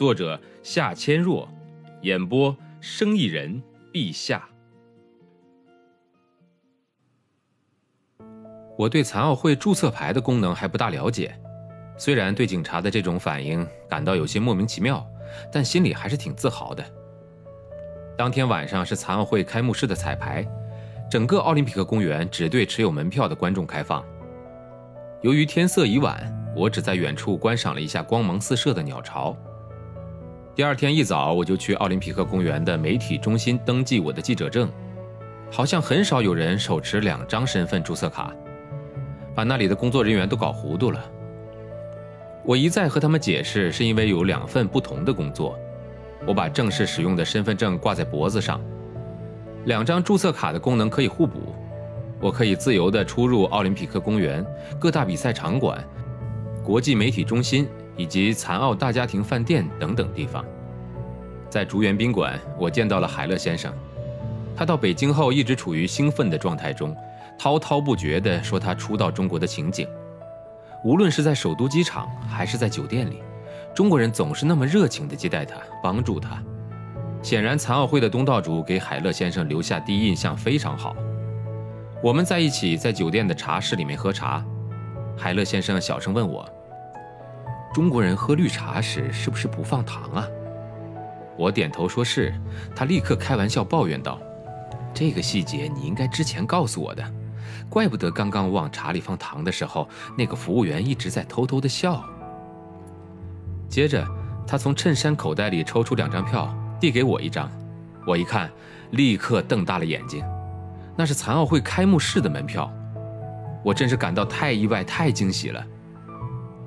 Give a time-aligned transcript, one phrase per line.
[0.00, 1.46] 作者夏千若，
[2.00, 3.62] 演播生意人
[3.92, 4.48] 陛下。
[8.78, 11.38] 我对残奥会注册牌的功能还不大了解，
[11.98, 15.06] 虽然对警察的这种反应感到有些莫名其妙，
[15.52, 16.82] 但心里还是挺自豪的。
[18.16, 20.48] 当天晚上是残奥会开幕式的彩排，
[21.10, 24.02] 整个奥林匹克公园只对持有门票的观众开放。
[25.20, 29.36] 由于天色已晚，我只在远处观赏了一下光芒四射的鸟巢。
[30.60, 34.70] 第二天一早，我就去奥林匹克公园的媒体中心登记我的记者证。
[35.50, 38.30] 好像很少有人手持两张身份注册卡，
[39.34, 41.02] 把那里的工作人员都搞糊涂了。
[42.44, 45.58] 我一再和他们解释，是因为有两份不同的工作。
[46.26, 48.60] 我把正式使用的身份证挂在脖子上，
[49.64, 51.54] 两张注册卡的功能可以互补。
[52.20, 54.44] 我可以自由地出入奥林匹克公园、
[54.78, 55.82] 各大比赛场馆、
[56.62, 60.44] 国际媒体中心以及残奥大家庭饭店等等地方。
[61.48, 63.72] 在竹园宾馆，我见到了海勒先生。
[64.56, 66.94] 他到北京后一直处于兴奋的状态中，
[67.38, 69.88] 滔滔不绝地说他初到中国的情景。
[70.84, 73.22] 无论是在首都机场还是在酒店里，
[73.74, 76.42] 中国人总是那么热情地接待他，帮助他。
[77.22, 80.96] 显然，残奥会的东道主给海勒先生留下第一印象非常好。
[82.02, 84.42] 我们在一起在酒店的茶室里面喝茶，
[85.16, 86.48] 海勒先生小声问我
[87.72, 90.26] ：“中国人喝绿茶时是不是不放糖啊？”
[91.38, 92.34] 我点头说是。
[92.74, 94.20] 他立刻开玩笑抱怨道
[94.92, 97.04] ：“这个细节你应该之前告诉我的，
[97.68, 99.88] 怪不得刚刚往茶里放糖的时候，
[100.18, 102.04] 那个服务员一直在偷偷的笑。”
[103.70, 104.06] 接着，
[104.46, 107.50] 他从衬衫口袋里抽出两张票，递给我一张。
[108.06, 108.50] 我一看，
[108.90, 110.24] 立刻瞪大了眼睛。
[110.96, 112.70] 那是残奥会开幕式的门票，
[113.64, 115.64] 我真是感到太意外、太惊喜了。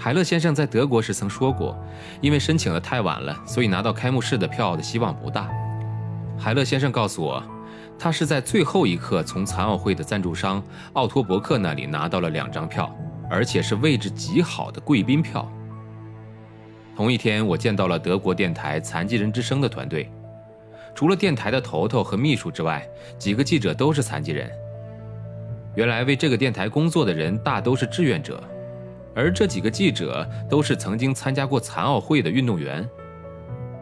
[0.00, 1.76] 海勒先生在德国时曾说过，
[2.20, 5.50] 因为申请的太晚了，所以拿到开幕式的票的希望不大。
[6.38, 7.42] 海勒先生告诉我，
[7.98, 12.96] 他是在最后一刻从残奥会的赞助商奥托伯克那里拿到了两张票，
[13.28, 15.50] 而且是位置极好的贵宾票。
[16.96, 20.08] 同一天，我见到了德国电台残疾人之声的团队。
[20.94, 22.86] 除了电台的头头和秘书之外，
[23.18, 24.48] 几个记者都是残疾人。
[25.74, 28.42] 原来为这个电台工作的人大都是志愿者，
[29.18, 32.88] 而这几个记者都是曾经参加过残奥会的运动员。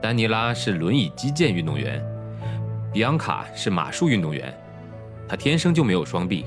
[0.00, 2.02] 丹尼拉是轮椅击剑运动员，
[2.90, 4.50] 比昂卡是马术运动员，
[5.28, 6.46] 他天生就没有双臂，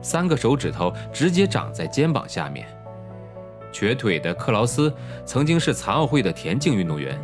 [0.00, 2.68] 三个手指头直接长在肩膀下面。
[3.72, 7.18] 瘸腿的克劳斯曾经是残奥会的田径运动员。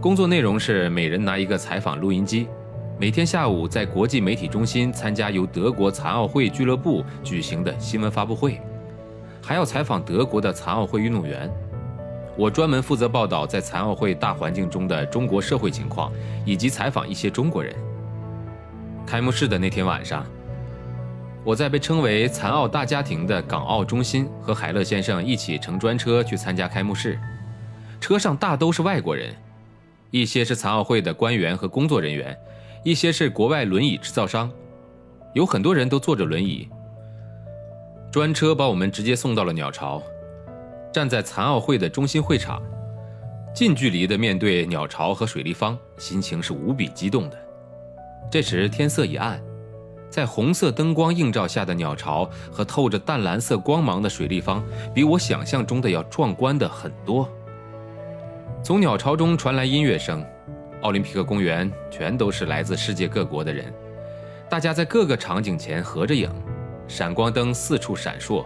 [0.00, 2.46] 工作内容是每人拿一个采访录音机，
[2.96, 8.60] 每天下午在国际媒体中心参加由德国残奥会俱乐部举行的新闻发布会，
[9.42, 11.50] 还要采访德国的残奥会运动员。
[12.34, 16.10] 我专门负责报道在残奥会大环境中的中国社会情况，
[16.46, 17.74] 以及采访一些中国人。
[19.04, 20.24] 开幕式的那天晚上，
[21.44, 27.18] 我在被称为“残奥大家庭”的港澳中心和海勒先生一起乘专车去参加开幕式，
[28.00, 29.34] 车上大都是外国人。
[30.10, 32.36] 一些是残奥会的官员和工作人员，
[32.84, 34.50] 一些是国外轮椅制造商，
[35.34, 36.68] 有很多人都坐着轮椅。
[38.12, 40.02] 专车把我们直接送到了鸟巢，
[40.92, 42.62] 站在残奥会的中心会场，
[43.54, 47.38] 近距离的面对鸟巢和水立方，心情是无比激动的。
[48.30, 49.42] 这时天色已暗，
[50.10, 54.62] 在红色灯光映照下的鸟巢和透着淡蓝色光芒的水立方，
[54.94, 57.26] 比我想象中的要壮观的很多。
[58.62, 60.22] 从鸟巢中传来音乐声，
[60.82, 63.72] 奥林匹克公园全都是来自世界各国的人，
[64.50, 66.30] 大家在各个场景前合着影，
[66.88, 68.44] 闪光灯四处闪烁。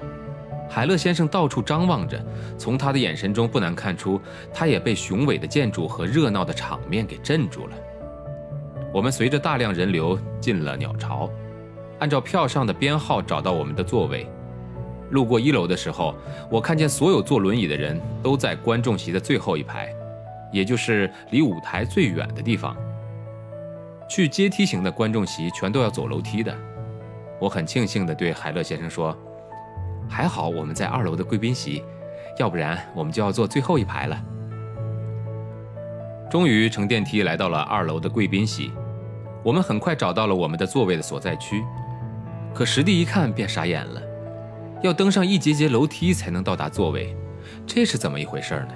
[0.68, 2.24] 海勒先生到处张望着，
[2.58, 4.20] 从他的眼神中不难看出，
[4.52, 7.76] 他也被雄伟的建筑和热闹的场面给镇住了。
[8.92, 11.30] 我们随着大量人流进了鸟巢，
[12.00, 14.26] 按照票上的编号找到我们的座位。
[15.10, 16.14] 路过一楼的时候，
[16.50, 19.88] 我看见所有坐轮椅的人都在观众席的最后一排。
[20.52, 22.74] 也就是离舞台最远的地方。
[24.08, 26.56] 去阶梯型的观众席全都要走楼梯的。
[27.40, 29.16] 我很庆幸地对海勒先生说
[30.08, 31.84] ：“还好我们在二楼的贵宾席，
[32.38, 34.22] 要不然我们就要坐最后一排了。”
[36.30, 38.72] 终于乘电梯来到了二楼的贵宾席，
[39.44, 41.62] 我们很快找到了我们的座位的所在区。
[42.54, 44.00] 可实地一看便傻眼了，
[44.82, 47.14] 要登上一节节楼梯才能到达座位，
[47.66, 48.74] 这是怎么一回事呢？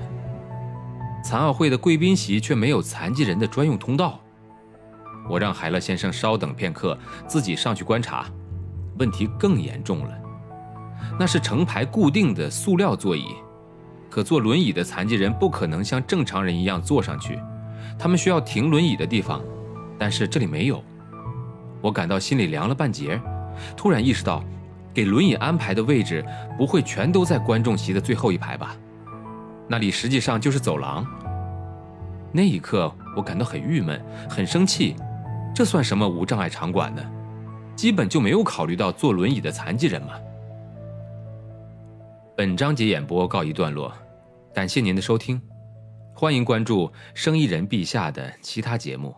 [1.25, 4.21] 残奥会的贵宾席却没有残疾人的专用通道。
[5.29, 6.97] 我让海乐先生稍等片刻，
[7.27, 8.27] 自己上去观察。
[9.01, 10.13] 问题更严重了，
[11.19, 13.25] 那是成排固定的塑料座椅。
[14.11, 17.39] 可坐轮椅的残疾人不可能像正常人一样坐上去，
[17.99, 19.41] 他们需要停轮椅的地方，
[19.99, 20.83] 但是这里没有。
[21.81, 23.19] 我感到心里凉了半截，
[23.77, 24.45] 突然意识到，
[24.93, 26.25] 给轮椅安排的位置
[26.59, 28.77] 不会全都在观众席的最后一排吧？
[29.67, 31.07] 那里实际上就是走廊。
[32.33, 34.95] 那一刻，我感到很郁闷，很生气。
[35.55, 37.03] 这算什么无障碍场馆呢？
[37.81, 40.13] 基本就没有考虑到坐轮椅的残疾人嘛。
[42.37, 43.91] 本章节演播告一段落，
[44.53, 45.41] 感谢您的收听，
[46.13, 49.17] 欢迎关注生意人陛下的其他节目。